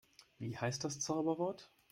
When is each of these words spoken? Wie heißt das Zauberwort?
Wie 0.39 0.57
heißt 0.57 0.83
das 0.83 0.99
Zauberwort? 0.99 1.69